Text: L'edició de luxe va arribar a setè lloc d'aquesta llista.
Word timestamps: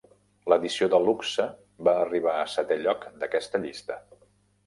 L'edició 0.51 0.87
de 0.93 0.99
luxe 1.07 1.45
va 1.87 1.93
arribar 2.05 2.33
a 2.37 2.47
setè 2.53 2.77
lloc 2.81 3.05
d'aquesta 3.25 3.65
llista. 3.67 3.99